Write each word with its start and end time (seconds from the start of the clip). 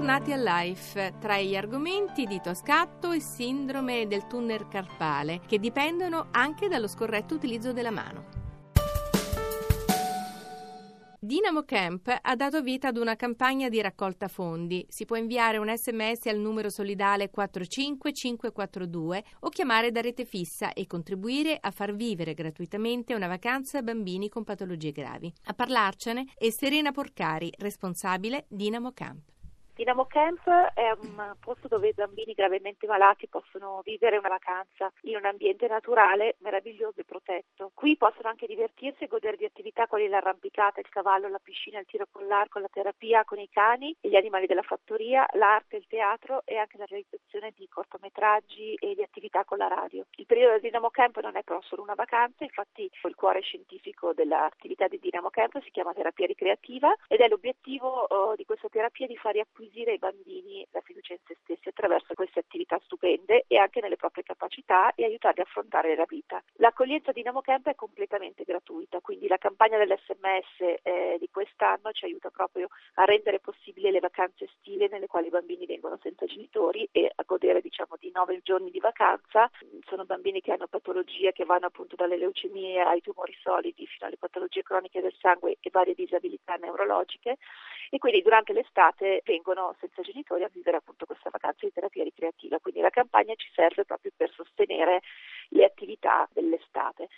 Bentornati 0.00 0.32
a 0.32 0.62
Life. 0.62 1.14
Tra 1.20 1.38
gli 1.38 1.54
argomenti 1.54 2.24
dito 2.24 2.48
a 2.48 2.54
scatto 2.54 3.12
e 3.12 3.20
sindrome 3.20 4.06
del 4.06 4.26
tunnel 4.26 4.66
carpale, 4.66 5.42
che 5.46 5.58
dipendono 5.58 6.28
anche 6.30 6.68
dallo 6.68 6.88
scorretto 6.88 7.34
utilizzo 7.34 7.74
della 7.74 7.90
mano. 7.90 8.24
Dynamo 11.20 11.64
Camp 11.64 12.18
ha 12.18 12.34
dato 12.34 12.62
vita 12.62 12.88
ad 12.88 12.96
una 12.96 13.14
campagna 13.14 13.68
di 13.68 13.78
raccolta 13.82 14.28
fondi. 14.28 14.86
Si 14.88 15.04
può 15.04 15.16
inviare 15.16 15.58
un 15.58 15.70
sms 15.70 16.28
al 16.28 16.38
numero 16.38 16.70
solidale 16.70 17.28
45542 17.28 19.24
o 19.40 19.50
chiamare 19.50 19.90
da 19.90 20.00
rete 20.00 20.24
fissa 20.24 20.72
e 20.72 20.86
contribuire 20.86 21.58
a 21.60 21.70
far 21.70 21.94
vivere 21.94 22.32
gratuitamente 22.32 23.12
una 23.12 23.26
vacanza 23.26 23.76
a 23.76 23.82
bambini 23.82 24.30
con 24.30 24.44
patologie 24.44 24.92
gravi. 24.92 25.30
A 25.44 25.52
parlarcene 25.52 26.24
è 26.38 26.48
Serena 26.48 26.90
Porcari, 26.90 27.52
responsabile 27.58 28.46
Dynamo 28.48 28.92
Camp. 28.92 29.30
Dinamo 29.80 30.04
Camp 30.04 30.46
è 30.74 30.90
un 30.90 31.34
posto 31.40 31.66
dove 31.66 31.88
i 31.88 31.94
bambini 31.94 32.34
gravemente 32.34 32.86
malati 32.86 33.28
possono 33.28 33.80
vivere 33.82 34.18
una 34.18 34.28
vacanza 34.28 34.92
in 35.04 35.16
un 35.16 35.24
ambiente 35.24 35.68
naturale, 35.68 36.36
meraviglioso 36.40 37.00
e 37.00 37.04
protetto. 37.04 37.70
Qui 37.72 37.96
possono 37.96 38.28
anche 38.28 38.46
divertirsi 38.46 39.04
e 39.04 39.06
godere 39.06 39.38
di 39.38 39.46
attività 39.46 39.86
quali 39.86 40.06
l'arrampicata, 40.06 40.80
il 40.80 40.88
cavallo, 40.90 41.28
la 41.28 41.40
piscina, 41.42 41.78
il 41.78 41.86
tiro 41.86 42.06
con 42.12 42.26
l'arco, 42.26 42.58
la 42.58 42.68
terapia 42.70 43.24
con 43.24 43.38
i 43.38 43.48
cani 43.48 43.96
e 44.02 44.10
gli 44.10 44.16
animali 44.16 44.44
della 44.44 44.60
fattoria, 44.60 45.26
l'arte, 45.32 45.76
il 45.76 45.86
teatro 45.88 46.42
e 46.44 46.58
anche 46.58 46.76
la 46.76 46.84
realizzazione 46.84 47.54
di 47.56 47.66
cortometraggi 47.66 48.74
e 48.74 48.94
di 48.94 49.02
attività 49.02 49.46
con 49.46 49.56
la 49.56 49.68
radio. 49.68 50.04
Il 50.16 50.26
periodo 50.26 50.52
del 50.52 50.60
Dinamo 50.60 50.90
Camp 50.90 51.18
non 51.20 51.36
è 51.36 51.42
però 51.42 51.58
solo 51.62 51.80
una 51.80 51.94
vacanza, 51.94 52.44
infatti 52.44 52.82
il 52.82 53.14
cuore 53.14 53.40
scientifico 53.40 54.12
dell'attività 54.12 54.88
di 54.88 54.98
Dinamo 54.98 55.30
Camp 55.30 55.58
si 55.62 55.70
chiama 55.70 55.94
terapia 55.94 56.26
ricreativa 56.26 56.94
ed 57.08 57.20
è 57.20 57.28
l'obiettivo 57.28 57.88
oh, 57.88 58.36
di 58.36 58.44
questa 58.44 58.68
terapia 58.68 59.06
di 59.06 59.16
far 59.16 59.32
riacquisire 59.32 59.68
acquisire 59.70 59.92
ai 59.92 59.98
bambini 59.98 60.66
la 60.72 60.80
fiducia 60.80 61.12
in 61.12 61.20
se 61.24 61.36
stessi 61.42 61.68
attraverso 61.68 62.12
queste 62.14 62.40
attività 62.40 62.78
stupende 62.84 63.44
e 63.46 63.56
anche 63.56 63.80
nelle 63.80 63.96
proprie 63.96 64.24
capacità 64.24 64.92
e 64.94 65.04
aiutarli 65.04 65.40
a 65.40 65.44
affrontare 65.44 65.94
la 65.94 66.04
vita. 66.08 66.42
L'accoglienza 66.56 67.12
di 67.12 67.22
Namo 67.22 67.40
Camp 67.40 67.68
è 67.68 67.74
completamente 67.76 68.42
gratuita, 68.44 69.00
quindi 69.00 69.28
la 69.28 69.38
campagna 69.38 69.78
dell'SMS 69.78 70.80
eh, 70.82 71.16
di 71.18 71.28
quest'anno 71.30 71.92
ci 71.92 72.04
aiuta 72.04 72.30
proprio 72.30 72.68
a 72.94 73.04
rendere 73.04 73.38
possibili 73.38 73.90
le 73.90 74.00
vacanze 74.00 74.44
estive 74.44 74.88
nelle 74.88 75.06
quali 75.06 75.28
i 75.28 75.30
bambini 75.30 75.66
vengono 75.66 75.98
senza 76.02 76.26
genitori 76.26 76.88
e 76.90 77.10
a 77.14 77.22
godere 77.24 77.60
diciamo 77.60 77.94
di 77.98 78.10
nove 78.12 78.40
giorni 78.42 78.70
di 78.70 78.80
vacanza. 78.80 79.48
Sono 79.86 80.04
bambini 80.04 80.40
che 80.40 80.52
hanno 80.52 80.66
patologie 80.66 81.32
che 81.32 81.44
vanno 81.44 81.66
appunto 81.66 81.94
dalle 81.94 82.16
leucemie 82.16 82.80
ai 82.80 83.00
tumori 83.00 83.34
solidi 83.40 83.86
fino 83.86 84.06
alle 84.06 84.16
patologie 84.16 84.62
croniche 84.62 85.00
del 85.00 85.14
sangue 85.20 85.56
e 85.60 85.70
varie 85.70 85.94
disabilità 85.94 86.56
neurologiche 86.56 87.36
e 87.90 87.98
quindi 87.98 88.22
durante 88.22 88.52
l'estate 88.52 89.20
vengono 89.24 89.74
senza 89.80 90.00
genitori 90.02 90.44
a 90.44 90.50
vivere 90.52 90.78
appunto 90.78 91.04
questa 91.06 91.28
vacanza 91.30 91.66
di 91.66 91.72
terapia 91.72 92.04
ricreativa. 92.04 92.58
Quindi 92.60 92.80
la 92.80 92.90
campagna 92.90 93.34
ci 93.34 93.50
serve 93.52 93.84
proprio 93.84 94.12
per 94.16 94.30
sostenere 94.30 95.00
le 95.48 95.64
attività 95.64 96.28
dell'estate. 96.32 97.08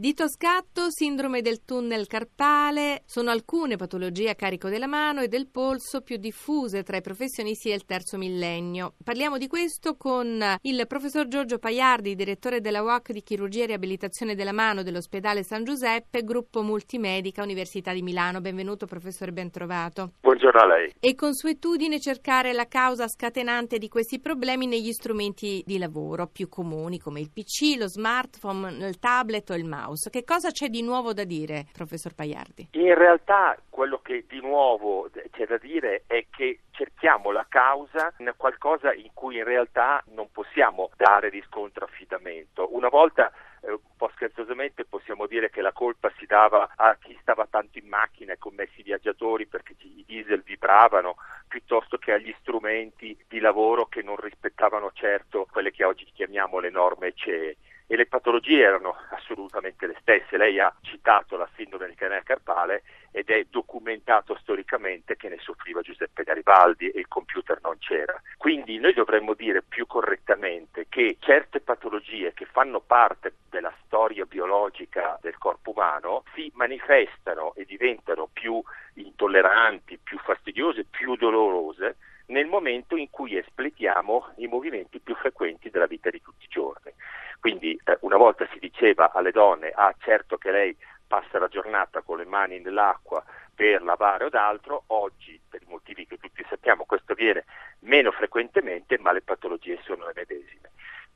Dito 0.00 0.28
scatto, 0.28 0.90
sindrome 0.90 1.42
del 1.42 1.62
tunnel 1.62 2.06
carpale 2.06 3.02
sono 3.04 3.28
alcune 3.28 3.76
patologie 3.76 4.30
a 4.30 4.34
carico 4.34 4.70
della 4.70 4.86
mano 4.86 5.20
e 5.20 5.28
del 5.28 5.46
polso 5.46 6.00
più 6.00 6.16
diffuse 6.16 6.82
tra 6.82 6.96
i 6.96 7.02
professionisti 7.02 7.68
del 7.68 7.84
terzo 7.84 8.16
millennio. 8.16 8.94
Parliamo 9.04 9.36
di 9.36 9.46
questo 9.46 9.98
con 9.98 10.42
il 10.62 10.86
professor 10.86 11.28
Giorgio 11.28 11.58
Paiardi, 11.58 12.14
direttore 12.14 12.62
della 12.62 12.80
UAC 12.80 13.12
di 13.12 13.22
chirurgia 13.22 13.64
e 13.64 13.66
riabilitazione 13.66 14.34
della 14.34 14.52
mano 14.52 14.82
dell'ospedale 14.82 15.42
San 15.42 15.64
Giuseppe, 15.64 16.24
gruppo 16.24 16.62
multimedica 16.62 17.42
Università 17.42 17.92
di 17.92 18.00
Milano. 18.00 18.40
Benvenuto 18.40 18.86
professore, 18.86 19.32
ben 19.32 19.50
trovato. 19.50 20.12
Buongiorno 20.22 20.60
a 20.60 20.66
lei. 20.66 20.94
È 20.98 21.14
consuetudine 21.14 22.00
cercare 22.00 22.54
la 22.54 22.66
causa 22.68 23.06
scatenante 23.06 23.76
di 23.76 23.88
questi 23.88 24.18
problemi 24.18 24.66
negli 24.66 24.92
strumenti 24.92 25.62
di 25.66 25.76
lavoro 25.76 26.26
più 26.26 26.48
comuni 26.48 26.98
come 26.98 27.20
il 27.20 27.30
PC, 27.30 27.76
lo 27.76 27.86
smartphone, 27.86 28.86
il 28.88 28.98
tablet 28.98 29.50
o 29.50 29.54
il 29.54 29.66
mouse. 29.66 29.88
House. 29.90 30.10
Che 30.10 30.24
cosa 30.24 30.50
c'è 30.50 30.68
di 30.68 30.82
nuovo 30.82 31.12
da 31.12 31.24
dire, 31.24 31.66
professor 31.72 32.14
Paiardi? 32.14 32.68
In 32.72 32.94
realtà 32.94 33.56
quello 33.68 34.00
che 34.00 34.24
di 34.28 34.40
nuovo 34.40 35.10
c'è 35.30 35.46
da 35.46 35.58
dire 35.58 36.04
è 36.06 36.26
che 36.30 36.60
cerchiamo 36.70 37.30
la 37.30 37.46
causa 37.48 38.12
in 38.18 38.32
qualcosa 38.36 38.92
in 38.94 39.10
cui 39.12 39.36
in 39.36 39.44
realtà 39.44 40.02
non 40.14 40.30
possiamo 40.30 40.90
dare 40.96 41.28
riscontro 41.28 41.84
affidamento. 41.84 42.74
Una 42.74 42.88
volta 42.88 43.32
eh, 43.62 43.72
un 43.72 43.96
po' 43.96 44.10
scherzosamente 44.14 44.84
possiamo 44.84 45.26
dire 45.26 45.50
che 45.50 45.60
la 45.60 45.72
colpa 45.72 46.10
si 46.18 46.26
dava 46.26 46.70
a 46.76 46.96
chi 47.00 47.16
stava 47.20 47.46
tanto 47.50 47.78
in 47.78 47.88
macchina 47.88 48.32
e 48.32 48.38
commessi 48.38 48.82
viaggiatori 48.82 49.46
perché 49.46 49.74
i 49.78 50.04
diesel 50.06 50.42
vibravano 50.42 51.16
piuttosto 51.48 51.98
che 51.98 52.12
agli 52.12 52.34
strumenti 52.40 53.16
di 53.28 53.40
lavoro 53.40 53.86
che 53.86 54.02
non 54.02 54.16
rispettavano 54.16 54.92
certo 54.94 55.46
quelle 55.50 55.72
che 55.72 55.84
oggi 55.84 56.06
chiamiamo 56.12 56.60
le 56.60 56.70
norme 56.70 57.12
CE 57.14 57.56
e 57.90 57.96
le 57.96 58.06
patologie 58.06 58.60
erano 58.60 58.94
assolutamente 59.10 59.88
le 59.88 59.96
stesse. 60.00 60.36
Lei 60.36 60.60
ha 60.60 60.72
citato 60.80 61.36
la 61.36 61.48
sindrome 61.56 61.86
del 61.86 61.96
canale 61.96 62.22
carpale 62.22 62.84
ed 63.10 63.30
è 63.30 63.44
documentato 63.50 64.36
storicamente 64.36 65.16
che 65.16 65.28
ne 65.28 65.38
soffriva 65.40 65.80
Giuseppe 65.80 66.22
Garibaldi 66.22 66.88
e 66.88 67.00
il 67.00 67.08
computer 67.08 67.58
non 67.60 67.78
c'era. 67.78 68.14
Quindi 68.36 68.78
noi 68.78 68.92
dovremmo 68.92 69.34
dire 69.34 69.62
più 69.62 69.88
correttamente 69.88 70.86
che 70.88 71.16
certe 71.18 71.58
patologie 71.58 72.32
che 72.32 72.44
fanno 72.44 72.78
parte 72.78 73.34
della 73.50 73.74
storia 73.84 74.24
biologica 74.24 75.18
del 75.20 75.36
corpo 75.36 75.70
umano 75.72 76.22
si 76.32 76.48
manifestano 76.54 77.54
e 77.56 77.64
diventano 77.64 78.28
più 78.32 78.62
intolleranti, 78.94 79.98
più 79.98 80.16
fastidiose, 80.18 80.84
più 80.84 81.16
dolorose 81.16 81.96
nel 82.30 82.46
momento 82.46 82.96
in 82.96 83.10
cui 83.10 83.36
espletiamo 83.36 84.30
i 84.36 84.46
movimenti 84.46 85.00
più 85.00 85.14
frequenti 85.14 85.70
della 85.70 85.86
vita 85.86 86.10
di 86.10 86.20
tutti 86.22 86.44
i 86.44 86.48
giorni. 86.48 86.92
Quindi 87.38 87.78
eh, 87.84 87.98
una 88.00 88.16
volta 88.16 88.46
si 88.52 88.58
diceva 88.58 89.12
alle 89.12 89.30
donne, 89.30 89.70
ah 89.74 89.94
certo 89.98 90.36
che 90.36 90.50
lei 90.50 90.76
passa 91.06 91.38
la 91.38 91.48
giornata 91.48 92.02
con 92.02 92.18
le 92.18 92.24
mani 92.24 92.60
nell'acqua 92.60 93.24
per 93.54 93.82
lavare 93.82 94.24
o 94.24 94.28
d'altro, 94.28 94.84
oggi 94.88 95.40
per 95.48 95.62
i 95.62 95.66
motivi 95.68 96.06
che 96.06 96.18
tutti 96.18 96.44
sappiamo 96.48 96.84
questo 96.84 97.12
avviene 97.12 97.44
meno 97.80 98.10
frequentemente, 98.12 98.98
ma 98.98 99.12
le 99.12 99.22
patologie 99.22 99.80
sono 99.82 100.06
le 100.06 100.12
medesime. 100.14 100.69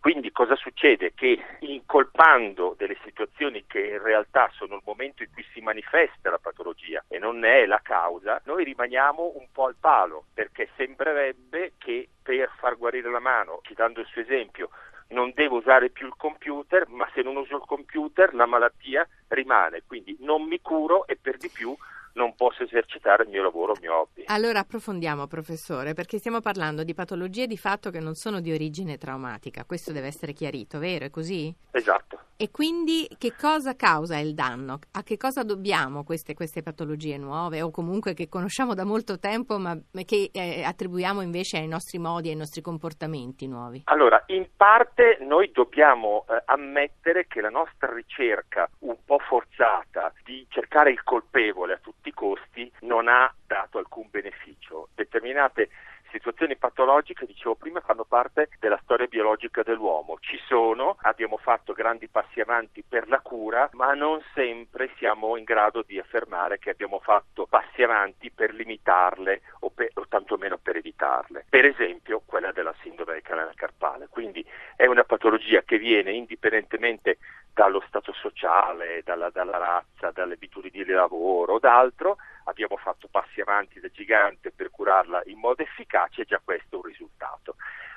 Quindi 0.05 0.33
cosa 0.33 0.55
succede? 0.55 1.15
Che 1.15 1.43
incolpando 1.61 2.75
delle 2.77 2.99
situazioni 3.05 3.65
che 3.67 3.81
in 3.81 4.03
realtà 4.03 4.51
sono 4.53 4.75
il 4.75 4.83
momento 4.85 5.23
in 5.23 5.31
cui 5.33 5.43
si 5.55 5.63
manifesta 5.63 6.29
la 6.29 6.37
patologia 6.37 7.03
e 7.09 7.19
non 7.19 7.39
ne 7.39 7.63
è 7.63 7.65
la 7.65 7.81
causa, 7.83 8.39
noi 8.45 8.65
rimaniamo 8.65 9.33
un 9.37 9.47
po' 9.51 9.65
al 9.65 9.77
palo, 9.81 10.27
perché 10.35 10.69
sembrerebbe 10.77 11.73
che 11.79 12.07
per 12.23 12.51
far 12.59 12.77
guarire 12.77 13.11
la 13.11 13.19
mano, 13.19 13.61
citando 13.63 14.01
il 14.01 14.07
suo 14.07 14.21
esempio, 14.21 14.69
non 15.09 15.33
devo 15.35 15.57
usare 15.57 15.89
più 15.89 16.07
il 16.07 16.15
computer, 16.19 16.87
ma 16.89 17.09
se 17.15 17.23
non 17.23 17.37
uso 17.37 17.57
il 17.57 17.65
computer 17.65 18.35
la 18.35 18.45
malattia 18.45 19.09
rimane, 19.29 19.85
quindi 19.87 20.19
non 20.21 20.43
mi 20.43 20.61
curo 20.61 21.07
e 21.07 21.17
per 21.17 21.39
di 21.39 21.49
più 21.49 21.75
non 22.15 22.35
posso 22.35 22.63
esercitare 22.63 23.25
il 23.25 23.29
mio 23.29 23.43
lavoro, 23.43 23.73
il 23.73 23.81
mio 23.81 24.01
hobby. 24.01 24.25
Allora 24.27 24.61
approfondiamo, 24.61 25.27
professore, 25.27 25.95
perché 25.95 26.19
stiamo 26.19 26.41
parlando 26.41 26.85
di 26.85 26.95
patologie 26.95 27.47
di 27.47 27.57
fatto 27.57 27.91
che 27.91 28.01
non 28.01 28.15
sono 28.15 28.41
di 28.41 28.53
origine 28.53 28.99
traumatica. 28.99 29.65
Questo 29.65 29.93
deve 29.93 30.09
essere 30.09 30.33
chiarito, 30.33 30.79
vero? 30.79 31.05
È 31.05 31.11
così? 31.11 31.55
Esatto. 31.71 32.24
E 32.37 32.51
quindi 32.51 33.09
che 33.17 33.35
cosa 33.41 33.77
causa 33.77 34.19
il 34.19 34.35
danno? 34.35 34.81
A 34.93 35.05
che 35.05 35.17
cosa 35.17 35.45
dobbiamo 35.45 36.03
queste, 36.03 36.35
queste 36.35 36.63
patologie 36.63 37.17
nuove 37.17 37.63
o 37.63 37.71
comunque 37.71 38.13
che 38.13 38.29
conosciamo 38.29 38.75
da 38.75 38.85
molto 38.85 39.21
tempo 39.21 39.57
ma 39.57 39.79
che 40.05 40.31
eh, 40.33 40.65
attribuiamo 40.65 41.21
invece 41.21 41.59
ai 41.59 41.69
nostri 41.69 41.99
modi, 41.99 42.31
ai 42.31 42.35
nostri 42.35 42.61
comportamenti 42.61 43.47
nuovi? 43.47 43.83
Allora, 43.85 44.21
in 44.27 44.49
parte 44.57 45.19
noi 45.21 45.53
dobbiamo 45.53 46.27
eh, 46.29 46.43
ammettere 46.47 47.29
che 47.29 47.41
la 47.41 47.51
nostra 47.51 47.93
ricerca 47.95 48.69
un 48.81 48.97
po' 49.05 49.21
forzata 49.21 50.13
di 50.25 50.45
cercare 50.49 50.91
il 50.91 51.05
colpevole 51.05 51.75
a 51.75 51.79
tutti 51.81 52.09
i 52.09 52.13
costi 52.13 52.71
non 52.81 53.07
ha 53.07 53.33
dato 53.47 53.79
alcun 53.79 54.09
beneficio. 54.11 54.89
Determinate 54.93 55.69
situazioni 56.15 56.57
patologiche, 56.57 57.27
dicevo 57.27 57.57
prima, 57.57 57.81
fanno 57.81 58.05
parte 58.05 58.49
della 58.61 58.79
storia 58.83 59.07
biologica 59.07 59.63
dell'uomo. 59.63 60.17
Ci 60.21 60.39
sono, 60.47 60.97
abbiamo 61.03 61.37
fatto 61.37 61.73
grandi 61.73 62.07
passi 62.07 62.41
avanti 62.41 62.85
per 62.89 63.09
la 63.09 63.19
cura, 63.19 63.69
ma 63.73 63.93
non 63.95 64.23
sempre 64.33 64.91
siamo 64.97 65.37
in 65.37 65.43
grado 65.43 65.83
di 65.83 65.99
affermare 65.99 66.59
che 66.59 66.71
abbiamo 66.71 67.01
fatto 67.01 67.47
passi 67.47 67.83
avanti 67.83 68.31
per 68.31 68.55
limitarle 68.55 69.43
o, 69.61 69.71
per, 69.71 69.91
o 69.95 70.07
tantomeno 70.09 70.57
per 70.59 70.77
evitarle. 70.77 71.47
Per 71.49 71.65
esempio 71.65 72.23
quella 72.25 72.53
della 72.53 72.75
sindrome 72.83 73.15
del 73.15 73.23
canale 73.23 73.53
carpale. 73.57 74.07
Quindi 74.09 74.47
è 74.77 74.87
una 74.87 75.05
patologia 75.05 75.63
che 75.63 75.79
viene 75.79 76.13
indipendentemente 76.13 77.19
dallo 77.53 77.83
stato 77.87 78.13
sociale, 78.13 79.03
dalla, 79.05 79.31
dalla 79.31 79.59
razza, 79.59 80.11
dalle 80.11 80.35
abitudini 80.35 80.85
di 80.85 80.93
lavoro 80.93 81.55
o 81.55 81.59
d'altro, 81.59 82.17
abbiamo 82.45 82.77
fatto 82.77 83.09
passi 83.09 83.41
avanti 83.41 83.81
da 83.81 83.89
gigante 83.89 84.51
per 84.51 84.71
curarla 84.71 85.23
in 85.27 85.39
modo 85.39 85.63
efficace 85.63 86.23
e 86.23 86.25
già 86.25 86.41
questo 86.43 86.77
è 86.77 86.79
un 86.79 86.83
risultato. 86.83 87.57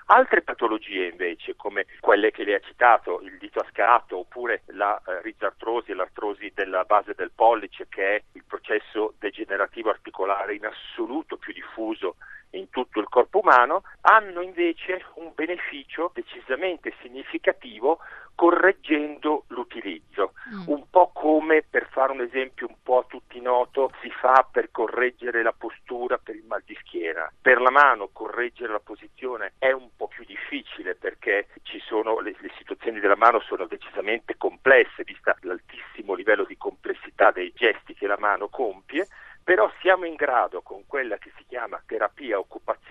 Altre 0.09 0.41
patologie 0.41 1.07
invece, 1.07 1.57
come 1.57 1.85
quelle 1.99 2.31
che 2.31 2.45
lei 2.45 2.53
ha 2.53 2.61
citato, 2.61 3.19
il 3.21 3.37
dito 3.37 3.59
a 3.59 3.67
scatto 3.69 4.19
oppure 4.19 4.63
la 4.67 5.01
eh, 5.05 5.21
rizartrosi 5.21 5.93
l'artrosi 5.93 6.49
della 6.55 6.85
base 6.85 7.13
del 7.13 7.31
pollice, 7.35 7.87
che 7.89 8.15
è 8.15 8.23
il 8.31 8.45
processo 8.47 9.15
degenerativo 9.19 9.89
articolare 9.89 10.55
in 10.55 10.65
assoluto 10.65 11.35
più 11.35 11.51
diffuso 11.51 12.15
in 12.51 12.69
tutto 12.69 13.01
il 13.01 13.09
corpo 13.09 13.39
umano, 13.39 13.83
hanno 14.01 14.39
invece 14.39 15.03
un 15.15 15.33
beneficio 15.35 16.11
decisamente 16.13 16.93
significativo 17.01 17.99
correggendo 18.37 19.45
l'utilizzo, 19.47 20.33
mm. 20.53 20.67
un 20.67 20.87
po' 20.91 21.09
come 21.11 21.65
per 21.67 21.87
fare 21.89 22.11
un 22.11 22.21
esempio 22.21 22.67
un 22.67 22.75
po' 22.83 22.99
a 22.99 23.05
tutti 23.07 23.41
noto 23.41 23.91
si 23.99 24.11
fa 24.11 24.47
per 24.49 24.69
correggere 24.69 25.41
la 25.41 25.55
postura 25.57 26.19
per 26.19 26.35
il 26.35 26.43
mal 26.45 26.61
di 26.63 26.77
schiena. 26.81 27.33
Per 27.41 27.59
la 27.59 27.71
mano 27.71 28.09
correggere 28.13 28.71
la 28.71 28.79
posizione 28.79 29.53
è 29.57 29.71
un 29.71 29.89
po' 29.97 30.07
più 30.07 30.23
difficile 30.23 30.93
perché 30.93 31.47
ci 31.63 31.79
sono 31.79 32.19
le, 32.19 32.35
le 32.37 32.51
situazioni 32.59 32.99
della 32.99 33.15
mano 33.15 33.39
sono 33.39 33.65
decisamente 33.65 34.37
complesse 34.37 35.03
vista 35.03 35.35
l'altissimo 35.41 36.13
livello 36.13 36.43
di 36.43 36.57
complessità 36.57 37.31
dei 37.31 37.51
gesti 37.55 37.95
che 37.95 38.05
la 38.05 38.19
mano 38.19 38.49
compie 38.49 39.07
però 39.47 39.71
siamo 39.79 40.05
in 40.05 40.15
grado 40.15 40.61
con 40.61 40.85
quella 40.85 41.17
che 41.17 41.31
si 41.37 41.45
chiama 41.47 41.81
terapia 41.85 42.37
occupazionale 42.37 42.86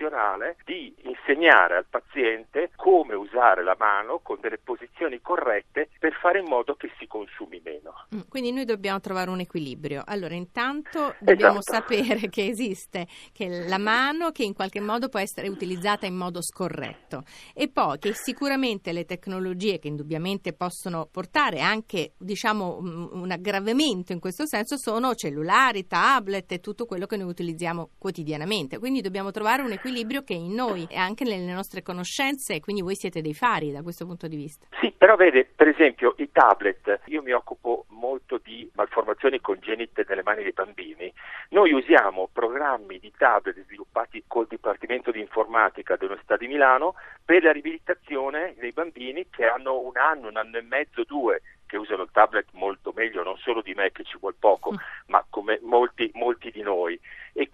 di 0.63 0.93
insegnare 1.03 1.75
al 1.75 1.85
paziente 1.89 2.71
come 2.75 3.13
usare 3.13 3.63
la 3.63 3.75
mano 3.77 4.19
con 4.23 4.37
delle 4.39 4.57
posizioni 4.57 5.21
corrette 5.21 5.89
per 5.99 6.13
fare 6.13 6.39
in 6.39 6.45
modo 6.47 6.75
che 6.75 6.89
si 6.97 7.07
consumi 7.07 7.61
meno. 7.63 8.05
Mm, 8.15 8.21
quindi 8.29 8.51
noi 8.51 8.65
dobbiamo 8.65 8.99
trovare 8.99 9.29
un 9.29 9.39
equilibrio. 9.39 10.03
Allora, 10.05 10.33
intanto 10.33 11.15
dobbiamo 11.19 11.59
esatto. 11.59 11.93
sapere 11.93 12.27
che 12.29 12.47
esiste 12.47 13.07
che 13.33 13.65
la 13.67 13.77
mano 13.77 14.31
che 14.31 14.43
in 14.43 14.53
qualche 14.53 14.79
modo 14.79 15.09
può 15.09 15.19
essere 15.19 15.49
utilizzata 15.49 16.05
in 16.05 16.15
modo 16.15 16.41
scorretto 16.41 17.23
e 17.53 17.67
poi 17.69 17.97
che 17.99 18.13
sicuramente 18.13 18.91
le 18.91 19.05
tecnologie 19.05 19.79
che 19.79 19.87
indubbiamente 19.87 20.53
possono 20.53 21.07
portare 21.11 21.59
anche, 21.59 22.13
diciamo, 22.17 22.77
un 22.77 23.29
aggravamento 23.31 24.11
in 24.13 24.19
questo 24.19 24.45
senso 24.45 24.77
sono 24.77 25.15
cellulari, 25.15 25.87
tablet 25.87 26.51
e 26.51 26.59
tutto 26.59 26.85
quello 26.85 27.05
che 27.05 27.17
noi 27.17 27.29
utilizziamo 27.29 27.91
quotidianamente. 27.97 28.79
Quindi 28.79 29.01
dobbiamo 29.01 29.31
trovare 29.31 29.61
un 29.61 29.71
equilibrio 29.71 29.95
che 30.05 30.33
è 30.33 30.37
in 30.37 30.53
noi 30.53 30.85
e 30.89 30.97
anche 30.97 31.23
nelle 31.23 31.51
nostre 31.51 31.81
conoscenze 31.81 32.59
quindi 32.59 32.81
voi 32.81 32.95
siete 32.95 33.21
dei 33.21 33.33
fari 33.33 33.71
da 33.71 33.81
questo 33.81 34.05
punto 34.05 34.27
di 34.27 34.35
vista. 34.35 34.67
Sì, 34.79 34.93
però 34.95 35.15
vede, 35.15 35.45
per 35.45 35.67
esempio 35.67 36.13
i 36.17 36.29
tablet, 36.31 37.01
io 37.05 37.21
mi 37.21 37.31
occupo 37.31 37.85
molto 37.89 38.39
di 38.43 38.69
malformazioni 38.75 39.39
congenite 39.39 40.05
nelle 40.07 40.23
mani 40.23 40.43
dei 40.43 40.51
bambini. 40.51 41.11
Noi 41.49 41.71
usiamo 41.71 42.29
programmi 42.31 42.99
di 42.99 43.11
tablet 43.17 43.63
sviluppati 43.63 44.23
col 44.27 44.47
Dipartimento 44.47 45.11
di 45.11 45.19
Informatica 45.19 45.95
dell'Università 45.95 46.37
di 46.37 46.47
Milano 46.47 46.95
per 47.23 47.43
la 47.43 47.51
riabilitazione 47.51 48.55
dei 48.57 48.71
bambini 48.71 49.27
che 49.29 49.45
hanno 49.45 49.79
un 49.79 49.97
anno, 49.97 50.27
un 50.27 50.37
anno 50.37 50.57
e 50.57 50.61
mezzo, 50.61 51.03
due 51.03 51.41
che 51.67 51.77
usano 51.77 52.03
il 52.03 52.09
tablet 52.11 52.47
molto 52.53 52.91
meglio, 52.95 53.21
non 53.21 53.37
solo 53.37 53.61
di 53.61 53.73
me 53.75 53.91
che 53.91 54.03
ci 54.03 54.17
vuole 54.17 54.35
poco, 54.39 54.71
mm. 54.71 54.75
ma 55.07 55.23
come 55.29 55.59
molti, 55.61 56.09
molti 56.13 56.49
di 56.49 56.61
noi. 56.61 56.99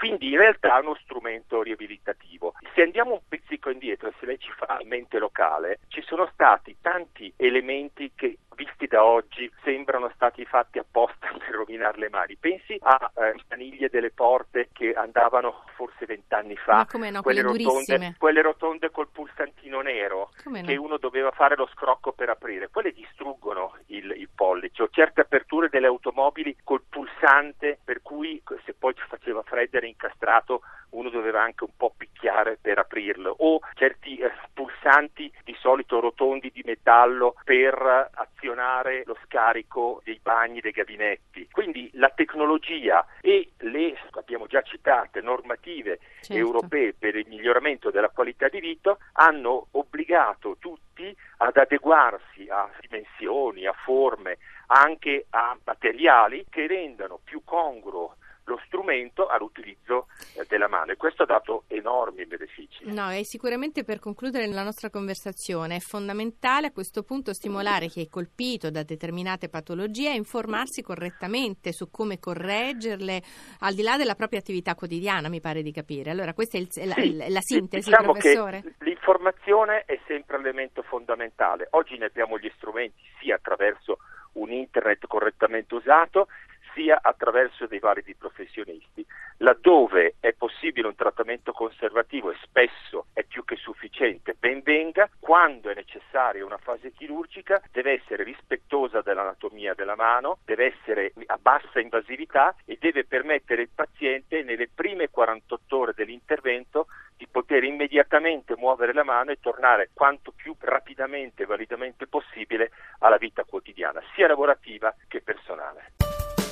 Quindi 0.03 0.31
in 0.31 0.37
realtà 0.37 0.77
è 0.77 0.81
uno 0.81 0.97
strumento 1.01 1.61
riabilitativo. 1.61 2.55
Se 2.75 2.81
andiamo 2.81 3.13
un 3.13 3.21
pizzico 3.25 3.69
indietro, 3.69 4.11
se 4.19 4.25
lei 4.25 4.37
ci 4.37 4.51
fa 4.51 4.81
mente 4.83 5.17
locale, 5.17 5.79
ci 5.87 6.01
sono 6.01 6.29
stati 6.33 6.75
tanti 6.81 7.31
elementi 7.37 8.11
che 8.13 8.39
visti 8.55 8.87
da 8.87 9.03
oggi 9.03 9.51
sembrano 9.63 10.11
stati 10.15 10.45
fatti 10.45 10.79
apposta 10.79 11.27
per 11.37 11.55
rovinare 11.55 11.97
le 11.97 12.09
mani. 12.09 12.35
Pensi 12.35 12.77
a 12.81 13.11
eh, 13.15 13.35
maniglie 13.49 13.89
delle 13.89 14.11
porte 14.11 14.69
che 14.71 14.93
andavano 14.93 15.63
forse 15.75 16.05
vent'anni 16.05 16.55
fa, 16.55 16.77
no, 16.77 16.85
quelle, 16.85 17.21
quelle, 17.21 17.41
rotonde, 17.41 18.15
quelle, 18.17 18.41
rotonde, 18.41 18.91
col 18.91 19.09
pulsantino 19.09 19.81
nero 19.81 20.31
come 20.43 20.63
che 20.63 20.75
no? 20.75 20.81
uno 20.83 20.97
doveva 20.97 21.31
fare 21.31 21.55
lo 21.55 21.67
scrocco 21.73 22.11
per 22.11 22.29
aprire, 22.29 22.69
quelle 22.69 22.91
distruggono 22.91 23.77
il, 23.87 24.13
il 24.15 24.29
pollice 24.33 24.83
o 24.83 24.89
certe 24.89 25.21
aperture 25.21 25.69
delle 25.69 25.87
automobili 25.87 26.55
col 26.63 26.83
pulsante 26.87 27.79
per 27.83 28.01
cui 28.01 28.41
se 28.65 28.73
poi 28.73 28.93
ci 28.95 29.03
faceva 29.07 29.41
freddo 29.43 29.77
era 29.77 29.87
incastrato 29.87 30.61
uno 30.91 31.09
doveva 31.09 31.41
anche 31.41 31.63
un 31.63 31.71
po' 31.75 31.93
picchiare 31.95 32.57
per 32.61 32.77
aprirlo 32.77 33.33
o 33.39 33.59
certi 33.73 34.17
eh, 34.17 34.31
pulsanti 34.53 35.31
di 35.43 35.55
solito 35.59 35.99
rotondi 35.99 36.51
di 36.51 36.61
metallo 36.65 37.35
per 37.43 38.09
azionare 38.43 39.03
lo 39.05 39.17
scarico 39.23 40.01
dei 40.03 40.19
bagni 40.21 40.59
dei 40.59 40.71
gabinetti. 40.71 41.47
Quindi 41.49 41.89
la 41.93 42.09
tecnologia 42.09 43.05
e 43.21 43.51
le 43.59 43.97
abbiamo 44.11 44.47
già 44.47 44.61
citate 44.61 45.21
normative 45.21 45.99
certo. 46.19 46.33
europee 46.33 46.93
per 46.93 47.15
il 47.15 47.27
miglioramento 47.27 47.89
della 47.89 48.09
qualità 48.09 48.49
di 48.49 48.59
vita 48.59 48.97
hanno 49.13 49.67
obbligato 49.71 50.57
tutti 50.59 51.15
ad 51.37 51.55
adeguarsi 51.55 52.47
a 52.49 52.69
dimensioni, 52.81 53.65
a 53.65 53.73
forme, 53.73 54.37
anche 54.67 55.25
a 55.29 55.57
materiali 55.63 56.45
che 56.49 56.67
rendano 56.67 57.19
più 57.23 57.43
congruo 57.43 58.12
lo 58.53 58.61
strumento 58.65 59.27
all'utilizzo 59.27 60.07
eh, 60.37 60.45
della 60.47 60.67
mano 60.67 60.91
e 60.91 60.97
questo 60.97 61.23
ha 61.23 61.25
dato 61.25 61.63
enormi 61.67 62.25
benefici. 62.25 62.85
No, 62.93 63.11
e 63.11 63.25
sicuramente 63.25 63.83
per 63.83 63.99
concludere 63.99 64.47
la 64.47 64.63
nostra 64.63 64.89
conversazione 64.89 65.77
è 65.77 65.79
fondamentale 65.79 66.67
a 66.67 66.71
questo 66.71 67.03
punto 67.03 67.33
stimolare 67.33 67.87
chi 67.87 68.01
è 68.01 68.09
colpito 68.09 68.69
da 68.69 68.83
determinate 68.83 69.49
patologie 69.49 70.09
a 70.09 70.13
informarsi 70.13 70.83
correttamente 70.83 71.71
su 71.71 71.89
come 71.89 72.19
correggerle 72.19 73.21
al 73.59 73.73
di 73.73 73.81
là 73.81 73.97
della 73.97 74.15
propria 74.15 74.39
attività 74.39 74.75
quotidiana, 74.75 75.29
mi 75.29 75.41
pare 75.41 75.63
di 75.63 75.71
capire. 75.71 76.11
Allora, 76.11 76.33
questa 76.33 76.57
è, 76.57 76.61
il, 76.61 76.71
sì, 76.71 76.85
la, 76.85 76.95
la, 77.29 77.41
sintesi, 77.41 77.89
diciamo 77.89 78.11
professore? 78.11 78.75
l'informazione 78.79 79.83
è 79.85 79.99
sempre 80.05 80.37
l'elemento 80.37 80.83
fondamentale. 80.83 81.67
Oggi 81.71 81.97
ne 81.97 82.05
abbiamo 82.05 82.37
gli 82.37 82.51
strumenti 82.55 83.01
sia 83.19 83.35
attraverso 83.35 83.97
un 84.33 84.51
internet 84.51 85.07
correttamente 85.07 85.75
usato 85.75 86.27
sia 86.73 86.99
attraverso 87.01 87.67
dei 87.67 87.79
validi 87.79 88.15
professionisti. 88.15 89.05
Laddove 89.37 90.15
è 90.19 90.33
possibile 90.33 90.87
un 90.87 90.95
trattamento 90.95 91.51
conservativo 91.51 92.31
e 92.31 92.35
spesso 92.41 93.07
è 93.13 93.23
più 93.23 93.43
che 93.43 93.55
sufficiente, 93.55 94.35
ben 94.37 94.61
venga, 94.61 95.09
quando 95.19 95.69
è 95.69 95.73
necessaria 95.73 96.45
una 96.45 96.57
fase 96.57 96.91
chirurgica 96.91 97.61
deve 97.71 97.93
essere 97.93 98.23
rispettosa 98.23 99.01
dell'anatomia 99.01 99.73
della 99.73 99.95
mano, 99.95 100.37
deve 100.45 100.73
essere 100.73 101.13
a 101.25 101.37
bassa 101.41 101.79
invasività 101.79 102.55
e 102.65 102.77
deve 102.79 103.05
permettere 103.05 103.63
al 103.63 103.69
paziente 103.73 104.43
nelle 104.43 104.69
prime 104.73 105.09
48 105.09 105.77
ore 105.77 105.93
dell'intervento 105.95 106.87
di 107.17 107.27
poter 107.27 107.63
immediatamente 107.63 108.55
muovere 108.55 108.93
la 108.93 109.03
mano 109.03 109.31
e 109.31 109.39
tornare 109.39 109.89
quanto 109.93 110.31
più 110.31 110.55
rapidamente 110.59 111.43
e 111.43 111.45
validamente 111.45 112.07
possibile 112.07 112.71
alla 112.99 113.17
vita 113.17 113.43
quotidiana, 113.43 114.01
sia 114.13 114.27
lavorativa 114.27 114.93
che 115.07 115.21
personale. 115.21 116.42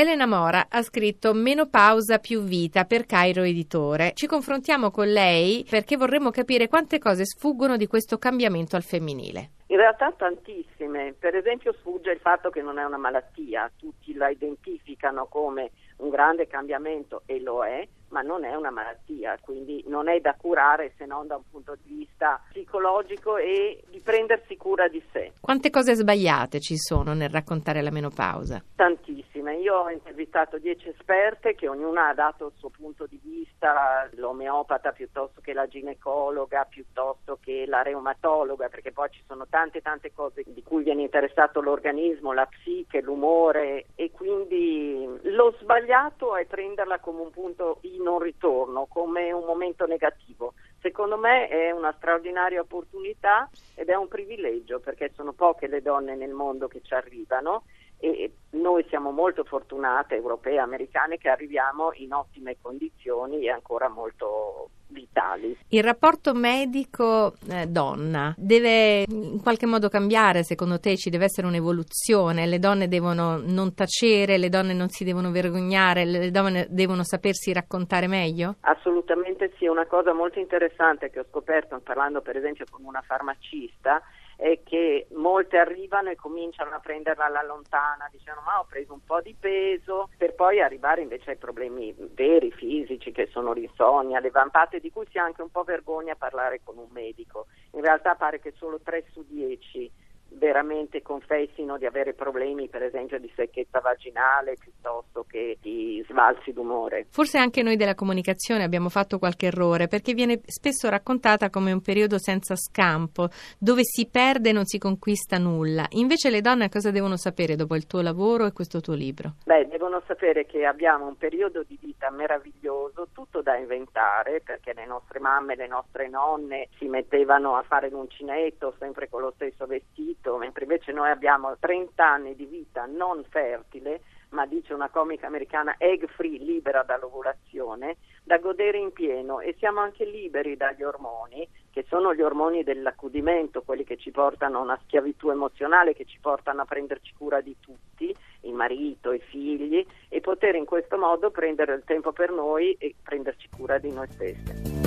Elena 0.00 0.26
Mora 0.26 0.66
ha 0.70 0.80
scritto 0.82 1.34
Menopausa 1.34 2.20
più 2.20 2.42
vita 2.42 2.84
per 2.84 3.04
Cairo 3.04 3.42
Editore. 3.42 4.12
Ci 4.14 4.28
confrontiamo 4.28 4.92
con 4.92 5.08
lei 5.08 5.66
perché 5.68 5.96
vorremmo 5.96 6.30
capire 6.30 6.68
quante 6.68 7.00
cose 7.00 7.24
sfuggono 7.24 7.76
di 7.76 7.88
questo 7.88 8.16
cambiamento 8.16 8.76
al 8.76 8.84
femminile. 8.84 9.50
In 9.66 9.76
realtà 9.76 10.12
tantissime, 10.12 11.16
per 11.18 11.34
esempio 11.34 11.72
sfugge 11.72 12.12
il 12.12 12.20
fatto 12.20 12.48
che 12.48 12.62
non 12.62 12.78
è 12.78 12.84
una 12.84 12.96
malattia, 12.96 13.68
tutti 13.76 14.14
la 14.14 14.28
identificano 14.28 15.26
come 15.26 15.72
un 15.96 16.10
grande 16.10 16.46
cambiamento 16.46 17.22
e 17.26 17.40
lo 17.40 17.64
è, 17.64 17.84
ma 18.08 18.22
non 18.22 18.44
è 18.44 18.54
una 18.54 18.70
malattia, 18.70 19.36
quindi 19.40 19.84
non 19.86 20.08
è 20.08 20.20
da 20.20 20.34
curare 20.34 20.92
se 20.96 21.06
non 21.06 21.26
da 21.26 21.36
un 21.36 21.42
punto 21.50 21.76
di 21.82 21.94
vista 21.94 22.40
psicologico 22.50 23.36
e 23.36 23.82
di 23.90 24.00
prendersi 24.00 24.56
cura 24.56 24.88
di 24.88 25.02
sé. 25.12 25.32
Quante 25.40 25.70
cose 25.70 25.94
sbagliate 25.94 26.60
ci 26.60 26.76
sono 26.76 27.14
nel 27.14 27.30
raccontare 27.30 27.82
la 27.82 27.90
menopausa? 27.90 28.62
Tantissime. 28.74 29.56
Io 29.56 29.74
ho 29.76 29.90
intervistato 29.90 30.58
dieci 30.58 30.88
esperte 30.88 31.54
che 31.54 31.68
ognuna 31.68 32.08
ha 32.08 32.14
dato 32.14 32.46
il 32.46 32.52
suo 32.56 32.70
punto 32.70 33.06
di 33.06 33.20
vista, 33.22 34.08
l'omeopata 34.14 34.92
piuttosto 34.92 35.40
che 35.40 35.52
la 35.52 35.66
ginecologa, 35.66 36.66
piuttosto 36.68 37.38
che 37.40 37.64
la 37.66 37.82
reumatologa, 37.82 38.68
perché 38.68 38.92
poi 38.92 39.08
ci 39.10 39.22
sono 39.26 39.46
tante 39.48 39.80
tante 39.80 40.12
cose 40.12 40.42
di 40.46 40.62
cui 40.62 40.82
viene 40.82 41.02
interessato 41.02 41.60
l'organismo, 41.60 42.32
la 42.32 42.46
psiche, 42.46 43.00
l'umore 43.00 43.86
e 43.94 44.10
quindi 44.10 45.06
lo 45.22 45.54
sbagliato 45.60 46.36
è 46.36 46.44
prenderla 46.44 46.98
come 46.98 47.20
un 47.22 47.30
punto 47.30 47.78
di 47.80 47.97
non 47.98 48.18
ritorno, 48.18 48.86
come 48.86 49.32
un 49.32 49.44
momento 49.44 49.86
negativo. 49.86 50.54
Secondo 50.80 51.16
me 51.16 51.48
è 51.48 51.70
una 51.70 51.92
straordinaria 51.96 52.60
opportunità 52.60 53.48
ed 53.74 53.88
è 53.88 53.94
un 53.94 54.08
privilegio 54.08 54.78
perché 54.78 55.10
sono 55.14 55.32
poche 55.32 55.66
le 55.66 55.82
donne 55.82 56.14
nel 56.14 56.32
mondo 56.32 56.68
che 56.68 56.80
ci 56.82 56.94
arrivano 56.94 57.64
e 57.98 58.32
noi 58.50 58.84
siamo 58.88 59.10
molto 59.10 59.44
fortunate, 59.44 60.14
europee 60.14 60.54
e 60.54 60.58
americane, 60.58 61.18
che 61.18 61.28
arriviamo 61.28 61.90
in 61.94 62.12
ottime 62.12 62.56
condizioni 62.60 63.44
e 63.44 63.50
ancora 63.50 63.88
molto 63.88 64.70
vitali. 64.88 65.56
Il 65.68 65.82
rapporto 65.82 66.32
medico-donna 66.32 68.34
deve 68.36 69.04
in 69.06 69.40
qualche 69.42 69.66
modo 69.66 69.88
cambiare, 69.88 70.44
secondo 70.44 70.80
te 70.80 70.96
ci 70.96 71.10
deve 71.10 71.24
essere 71.24 71.46
un'evoluzione, 71.46 72.46
le 72.46 72.58
donne 72.58 72.88
devono 72.88 73.36
non 73.36 73.74
tacere, 73.74 74.38
le 74.38 74.48
donne 74.48 74.72
non 74.72 74.88
si 74.88 75.04
devono 75.04 75.30
vergognare, 75.30 76.06
le 76.06 76.30
donne 76.30 76.66
devono 76.70 77.04
sapersi 77.04 77.52
raccontare 77.52 78.06
meglio? 78.06 78.56
Assolutamente 78.60 79.52
sì, 79.58 79.66
una 79.66 79.86
cosa 79.86 80.14
molto 80.14 80.38
interessante 80.38 81.10
che 81.10 81.20
ho 81.20 81.26
scoperto 81.28 81.78
parlando 81.80 82.22
per 82.22 82.36
esempio 82.36 82.64
con 82.70 82.84
una 82.84 83.02
farmacista 83.02 84.00
è 84.38 84.60
che 84.62 85.08
molte 85.14 85.58
arrivano 85.58 86.10
e 86.10 86.14
cominciano 86.14 86.72
a 86.72 86.78
prenderla 86.78 87.24
alla 87.24 87.42
lontana, 87.42 88.08
dicendo 88.08 88.40
ma 88.42 88.60
ho 88.60 88.66
preso 88.68 88.92
un 88.92 89.04
po' 89.04 89.20
di 89.20 89.34
peso, 89.34 90.10
per 90.16 90.36
poi 90.36 90.60
arrivare 90.60 91.02
invece 91.02 91.30
ai 91.30 91.36
problemi 91.36 91.92
veri, 92.14 92.52
fisici, 92.52 93.10
che 93.10 93.26
sono 93.32 93.52
l'insonnia, 93.52 94.20
le 94.20 94.30
vampate, 94.30 94.78
di 94.78 94.92
cui 94.92 95.06
si 95.10 95.18
ha 95.18 95.24
anche 95.24 95.42
un 95.42 95.50
po' 95.50 95.64
vergogna 95.64 96.12
a 96.12 96.16
parlare 96.16 96.60
con 96.62 96.78
un 96.78 96.86
medico. 96.90 97.48
In 97.72 97.80
realtà 97.80 98.14
pare 98.14 98.38
che 98.38 98.54
solo 98.56 98.78
3 98.80 99.06
su 99.10 99.24
10 99.26 99.90
veramente 100.38 101.02
confessino 101.02 101.76
di 101.76 101.86
avere 101.86 102.14
problemi 102.14 102.68
per 102.68 102.82
esempio 102.82 103.18
di 103.18 103.30
secchezza 103.34 103.80
vaginale 103.80 104.54
piuttosto 104.58 105.24
che 105.28 105.58
di 105.60 106.04
svalsi 106.08 106.52
d'umore. 106.52 107.06
Forse 107.10 107.38
anche 107.38 107.62
noi 107.62 107.76
della 107.76 107.94
comunicazione 107.94 108.62
abbiamo 108.62 108.88
fatto 108.88 109.18
qualche 109.18 109.46
errore 109.46 109.88
perché 109.88 110.14
viene 110.14 110.40
spesso 110.46 110.88
raccontata 110.88 111.50
come 111.50 111.72
un 111.72 111.82
periodo 111.82 112.18
senza 112.18 112.56
scampo 112.56 113.28
dove 113.58 113.82
si 113.84 114.08
perde 114.08 114.50
e 114.50 114.52
non 114.52 114.64
si 114.64 114.78
conquista 114.78 115.38
nulla. 115.38 115.86
Invece 115.90 116.30
le 116.30 116.40
donne 116.40 116.68
cosa 116.68 116.90
devono 116.90 117.16
sapere 117.16 117.56
dopo 117.56 117.74
il 117.74 117.86
tuo 117.86 118.00
lavoro 118.00 118.46
e 118.46 118.52
questo 118.52 118.80
tuo 118.80 118.94
libro? 118.94 119.34
Beh, 119.44 119.66
devono 119.68 120.02
sapere 120.06 120.46
che 120.46 120.64
abbiamo 120.64 121.06
un 121.06 121.16
periodo 121.16 121.64
di 121.66 121.78
vita 121.80 122.10
meraviglioso, 122.10 123.08
tutto 123.12 123.42
da 123.42 123.56
inventare 123.56 124.40
perché 124.40 124.72
le 124.72 124.86
nostre 124.86 125.18
mamme, 125.18 125.56
le 125.56 125.66
nostre 125.66 126.08
nonne 126.08 126.68
si 126.78 126.86
mettevano 126.86 127.56
a 127.56 127.62
fare 127.62 127.88
l'uncinetto 127.90 128.74
sempre 128.78 129.08
con 129.08 129.22
lo 129.22 129.32
stesso 129.34 129.66
vestito 129.66 130.27
marito, 130.28 130.36
mentre 130.36 130.64
invece 130.64 130.92
noi 130.92 131.10
abbiamo 131.10 131.56
30 131.58 132.06
anni 132.06 132.34
di 132.34 132.44
vita 132.44 132.84
non 132.84 133.24
fertile, 133.28 134.00
ma 134.30 134.44
dice 134.44 134.74
una 134.74 134.90
comica 134.90 135.26
americana 135.26 135.76
egg 135.78 136.04
free, 136.08 136.38
libera 136.38 136.82
dall'ovulazione, 136.82 137.96
da 138.22 138.36
godere 138.36 138.76
in 138.76 138.92
pieno 138.92 139.40
e 139.40 139.54
siamo 139.58 139.80
anche 139.80 140.04
liberi 140.04 140.56
dagli 140.56 140.82
ormoni, 140.82 141.48
che 141.70 141.86
sono 141.88 142.14
gli 142.14 142.20
ormoni 142.20 142.62
dell'accudimento, 142.62 143.62
quelli 143.62 143.84
che 143.84 143.96
ci 143.96 144.10
portano 144.10 144.58
a 144.58 144.62
una 144.62 144.80
schiavitù 144.84 145.30
emozionale, 145.30 145.94
che 145.94 146.04
ci 146.04 146.18
portano 146.20 146.62
a 146.62 146.66
prenderci 146.66 147.14
cura 147.16 147.40
di 147.40 147.56
tutti, 147.58 148.14
il 148.42 148.52
marito, 148.52 149.12
i 149.12 149.20
figli, 149.20 149.86
e 150.08 150.20
poter 150.20 150.56
in 150.56 150.66
questo 150.66 150.98
modo 150.98 151.30
prendere 151.30 151.74
il 151.74 151.84
tempo 151.86 152.12
per 152.12 152.30
noi 152.30 152.76
e 152.78 152.94
prenderci 153.02 153.48
cura 153.56 153.78
di 153.78 153.90
noi 153.90 154.08
stessi. 154.08 154.77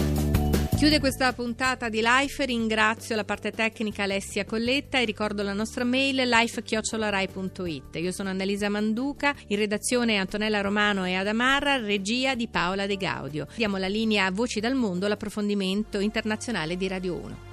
Chiude 0.82 1.00
questa 1.00 1.32
puntata 1.34 1.90
di 1.90 2.02
Life, 2.02 2.44
ringrazio 2.44 3.16
la 3.16 3.24
parte 3.24 3.52
tecnica 3.52 4.02
Alessia 4.02 4.46
Colletta 4.46 4.98
e 4.98 5.06
ricordo 5.06 5.44
la 5.44 5.54
nostra 5.54 5.84
mail 5.84 6.28
life-rai.it. 6.28 7.98
Io 7.98 8.12
sono 8.12 8.30
Annalisa 8.30 8.68
Manduca, 8.68 9.36
in 9.50 9.58
redazione 9.58 10.18
Antonella 10.18 10.62
Romano 10.62 11.06
e 11.06 11.14
Adamarra, 11.14 11.78
regia 11.78 12.34
di 12.34 12.48
Paola 12.48 12.88
De 12.88 12.98
Gaudio. 12.98 13.46
Diamo 13.56 13.78
la 13.78 13.88
linea 13.88 14.26
a 14.26 14.32
Voci 14.32 14.60
dal 14.60 14.74
Mondo, 14.74 15.08
l'approfondimento 15.08 16.00
internazionale 16.00 16.76
di 16.76 16.88
Radio 16.88 17.14
1. 17.14 17.51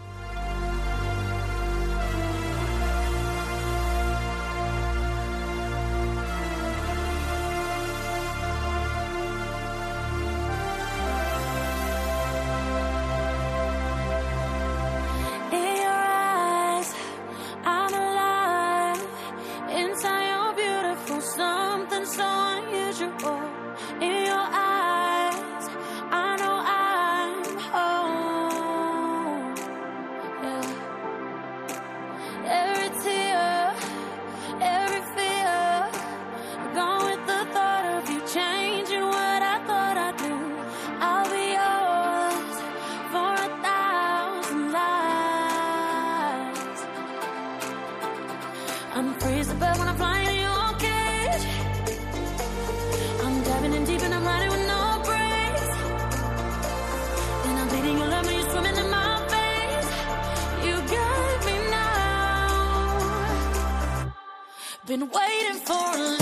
Been 64.89 65.01
waiting 65.01 65.61
for 65.67 65.75
a 65.75 66.18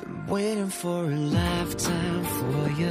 Been 0.00 0.26
waiting 0.26 0.68
for 0.68 1.04
a 1.04 1.16
lifetime 1.16 2.24
for 2.24 2.70
you. 2.80 2.90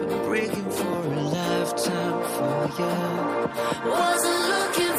Been 0.00 0.24
breaking 0.26 0.70
for 0.70 1.04
a 1.12 1.20
lifetime 1.20 2.22
for 2.34 2.58
you. 2.80 3.90
Wasn't 3.90 4.42
looking 4.54 4.89